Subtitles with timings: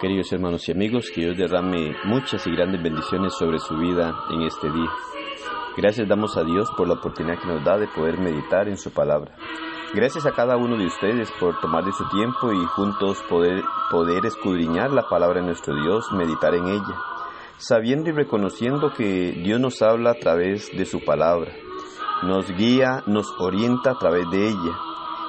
[0.00, 4.42] Queridos hermanos y amigos, que Dios derrame muchas y grandes bendiciones sobre su vida en
[4.42, 4.90] este día.
[5.74, 8.90] Gracias damos a Dios por la oportunidad que nos da de poder meditar en su
[8.90, 9.34] palabra.
[9.94, 14.26] Gracias a cada uno de ustedes por tomar de su tiempo y juntos poder, poder
[14.26, 17.00] escudriñar la palabra de nuestro Dios, meditar en ella,
[17.56, 21.52] sabiendo y reconociendo que Dios nos habla a través de su palabra,
[22.22, 24.76] nos guía, nos orienta a través de ella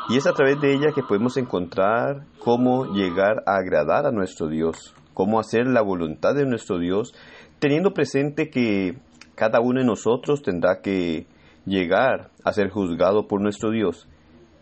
[0.09, 4.47] y es a través de ella que podemos encontrar cómo llegar a agradar a nuestro
[4.47, 7.13] Dios, cómo hacer la voluntad de nuestro Dios,
[7.59, 8.97] teniendo presente que
[9.35, 11.27] cada uno de nosotros tendrá que
[11.65, 14.07] llegar a ser juzgado por nuestro Dios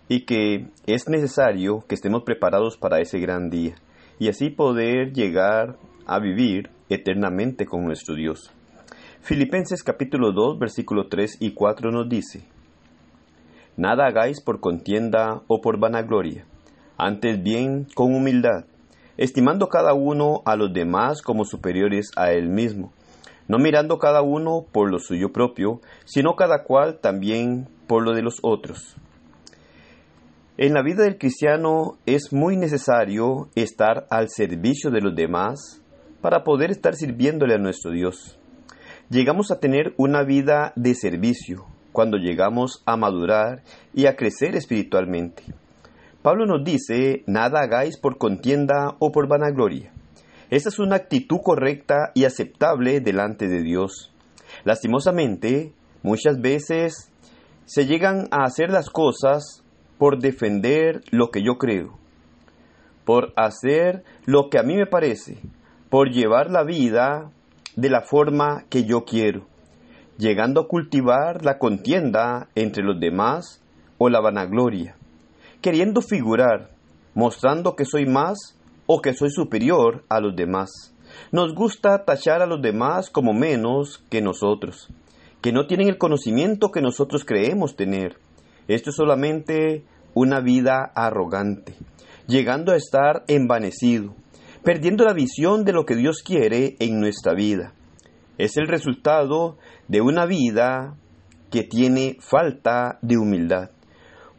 [0.10, 3.76] y que es necesario que estemos preparados para ese gran día
[4.18, 5.78] y así poder llegar
[6.08, 8.52] a vivir eternamente con nuestro Dios.
[9.22, 12.48] Filipenses capítulo 2 versículo 3 y 4 nos dice,
[13.78, 16.46] Nada hagáis por contienda o por vanagloria,
[16.98, 18.66] antes bien con humildad,
[19.18, 22.94] estimando cada uno a los demás como superiores a él mismo,
[23.50, 28.22] no mirando cada uno por lo suyo propio, sino cada cual también por lo de
[28.22, 28.96] los otros.
[30.58, 35.82] En la vida del cristiano es muy necesario estar al servicio de los demás
[36.22, 38.40] para poder estar sirviéndole a nuestro Dios.
[39.10, 41.66] Llegamos a tener una vida de servicio,
[41.96, 45.44] cuando llegamos a madurar y a crecer espiritualmente.
[46.22, 49.94] Pablo nos dice, nada hagáis por contienda o por vanagloria.
[50.50, 54.14] Esta es una actitud correcta y aceptable delante de Dios.
[54.66, 55.72] Lastimosamente,
[56.04, 57.12] muchas veces
[57.66, 59.64] se llegan a hacer las cosas
[59.98, 61.98] por defender lo que yo creo,
[63.06, 65.38] por hacer lo que a mí me parece,
[65.90, 67.32] por llevar la vida
[67.78, 69.55] de la forma que yo quiero
[70.18, 73.62] llegando a cultivar la contienda entre los demás
[73.98, 74.96] o la vanagloria,
[75.62, 76.70] queriendo figurar,
[77.14, 80.94] mostrando que soy más o que soy superior a los demás.
[81.32, 84.90] Nos gusta tachar a los demás como menos que nosotros,
[85.42, 88.18] que no tienen el conocimiento que nosotros creemos tener.
[88.68, 89.84] Esto es solamente
[90.14, 91.76] una vida arrogante,
[92.28, 94.16] llegando a estar envanecido,
[94.64, 97.74] perdiendo la visión de lo que Dios quiere en nuestra vida.
[98.38, 99.58] Es el resultado
[99.88, 100.96] de una vida
[101.52, 103.70] que tiene falta de humildad.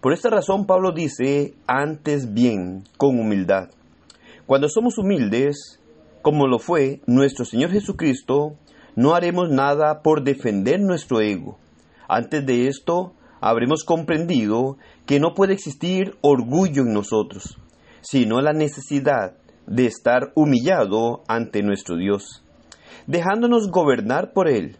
[0.00, 3.70] Por esta razón Pablo dice, antes bien, con humildad.
[4.46, 5.80] Cuando somos humildes,
[6.22, 8.56] como lo fue nuestro Señor Jesucristo,
[8.94, 11.58] no haremos nada por defender nuestro ego.
[12.08, 14.76] Antes de esto, habremos comprendido
[15.06, 17.58] que no puede existir orgullo en nosotros,
[18.00, 19.36] sino la necesidad
[19.66, 22.44] de estar humillado ante nuestro Dios,
[23.06, 24.76] dejándonos gobernar por Él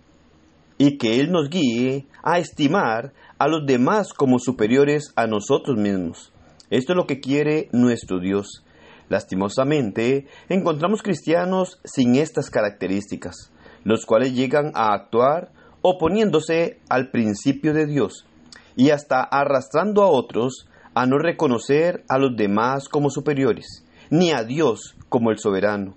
[0.79, 6.33] y que Él nos guíe a estimar a los demás como superiores a nosotros mismos.
[6.71, 8.65] Esto es lo que quiere nuestro Dios.
[9.09, 13.53] Lastimosamente, encontramos cristianos sin estas características,
[13.85, 15.53] los cuales llegan a actuar
[15.83, 18.27] oponiéndose al principio de Dios
[18.75, 24.43] y hasta arrastrando a otros a no reconocer a los demás como superiores, ni a
[24.43, 25.95] Dios como el soberano,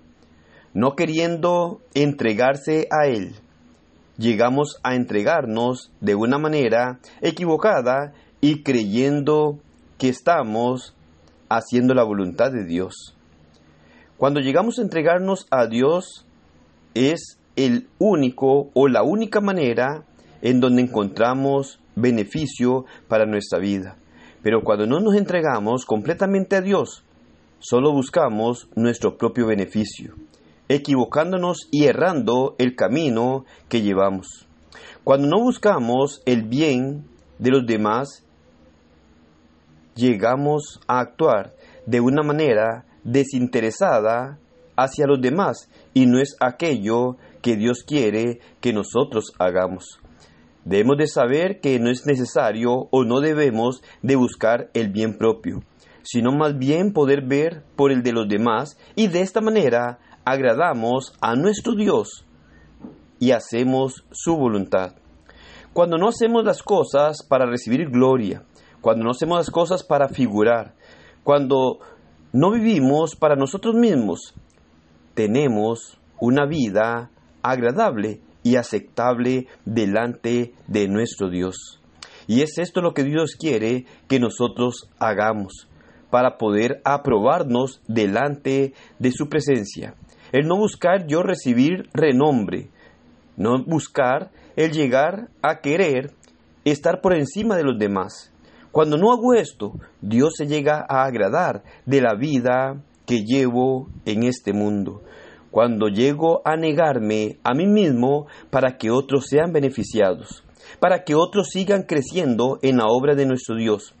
[0.74, 3.34] no queriendo entregarse a Él
[4.20, 9.58] llegamos a entregarnos de una manera equivocada y creyendo
[9.96, 10.94] que estamos
[11.48, 13.16] haciendo la voluntad de Dios.
[14.18, 16.26] Cuando llegamos a entregarnos a Dios
[16.92, 20.04] es el único o la única manera
[20.42, 23.96] en donde encontramos beneficio para nuestra vida.
[24.42, 27.04] Pero cuando no nos entregamos completamente a Dios,
[27.58, 30.14] solo buscamos nuestro propio beneficio
[30.70, 34.46] equivocándonos y errando el camino que llevamos.
[35.02, 37.08] Cuando no buscamos el bien
[37.40, 38.24] de los demás,
[39.96, 41.54] llegamos a actuar
[41.86, 44.38] de una manera desinteresada
[44.76, 49.98] hacia los demás y no es aquello que Dios quiere que nosotros hagamos.
[50.64, 55.64] Debemos de saber que no es necesario o no debemos de buscar el bien propio,
[56.02, 61.12] sino más bien poder ver por el de los demás y de esta manera agradamos
[61.20, 62.24] a nuestro Dios
[63.18, 64.94] y hacemos su voluntad.
[65.72, 68.44] Cuando no hacemos las cosas para recibir gloria,
[68.80, 70.74] cuando no hacemos las cosas para figurar,
[71.22, 71.78] cuando
[72.32, 74.34] no vivimos para nosotros mismos,
[75.14, 77.10] tenemos una vida
[77.42, 81.80] agradable y aceptable delante de nuestro Dios.
[82.26, 85.68] Y es esto lo que Dios quiere que nosotros hagamos
[86.10, 89.94] para poder aprobarnos delante de su presencia
[90.32, 92.70] el no buscar yo recibir renombre,
[93.36, 96.12] no buscar el llegar a querer
[96.64, 98.32] estar por encima de los demás.
[98.72, 104.22] Cuando no hago esto, Dios se llega a agradar de la vida que llevo en
[104.22, 105.02] este mundo,
[105.50, 110.44] cuando llego a negarme a mí mismo para que otros sean beneficiados,
[110.78, 113.94] para que otros sigan creciendo en la obra de nuestro Dios.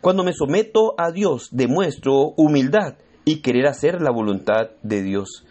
[0.00, 5.44] Cuando me someto a Dios, demuestro humildad y querer hacer la voluntad de Dios.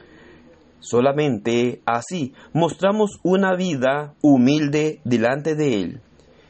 [0.86, 6.02] Solamente así mostramos una vida humilde delante de Él.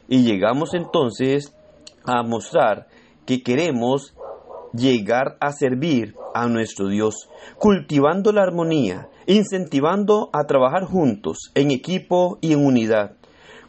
[0.08, 1.54] Y llegamos entonces
[2.04, 2.86] a mostrar
[3.24, 4.14] que queremos
[4.74, 12.38] llegar a servir a nuestro Dios, cultivando la armonía, incentivando a trabajar juntos, en equipo
[12.42, 13.16] y en unidad,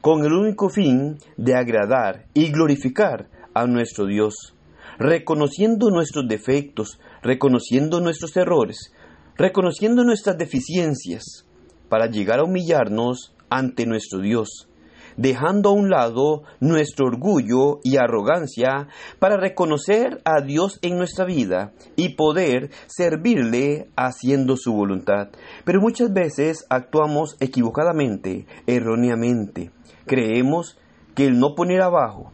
[0.02, 4.54] con el único fin de agradar y glorificar a nuestro Dios,
[5.00, 8.94] reconociendo nuestros defectos, reconociendo nuestros errores,
[9.38, 11.46] reconociendo nuestras deficiencias,
[11.90, 14.68] para llegar a humillarnos ante nuestro Dios,
[15.16, 18.88] dejando a un lado nuestro orgullo y arrogancia
[19.20, 25.30] para reconocer a Dios en nuestra vida y poder servirle haciendo su voluntad.
[25.66, 29.72] Pero muchas veces actuamos equivocadamente, erróneamente.
[30.06, 30.78] Creemos
[31.16, 32.32] que el no poner abajo,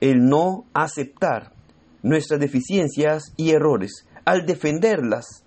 [0.00, 1.52] el no aceptar
[2.02, 5.45] nuestras deficiencias y errores, al defenderlas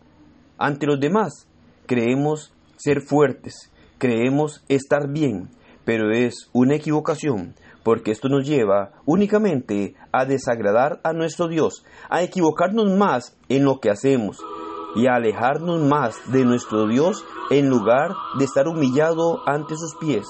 [0.59, 1.47] ante los demás,
[1.87, 5.49] creemos ser fuertes, creemos estar bien,
[5.85, 12.21] pero es una equivocación, porque esto nos lleva únicamente a desagradar a nuestro Dios, a
[12.23, 14.43] equivocarnos más en lo que hacemos
[14.95, 20.27] y a alejarnos más de nuestro Dios en lugar de estar humillado ante sus pies,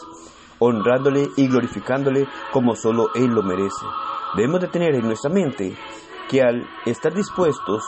[0.59, 3.85] honrándole y glorificándole como solo Él lo merece.
[4.35, 5.75] Debemos de tener en nuestra mente
[6.29, 7.83] que al estar dispuestos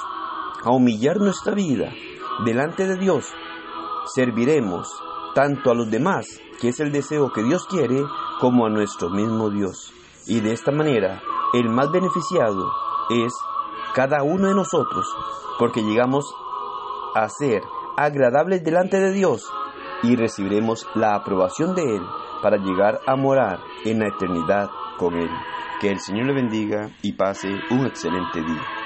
[0.64, 1.92] a humillar nuestra vida
[2.46, 3.26] delante de Dios,
[4.14, 4.88] serviremos
[5.34, 8.02] tanto a los demás, que es el deseo que Dios quiere,
[8.40, 9.94] como a nuestro mismo Dios.
[10.28, 11.22] Y de esta manera,
[11.54, 12.72] el más beneficiado
[13.10, 13.34] es
[13.94, 15.08] cada uno de nosotros,
[15.60, 16.26] porque llegamos
[17.16, 17.62] a ser
[17.98, 19.52] agradables delante de Dios
[20.04, 22.02] y recibiremos la aprobación de Él
[22.42, 25.30] para llegar a morar en la eternidad con Él.
[25.80, 28.81] Que el Señor le bendiga y pase un excelente día.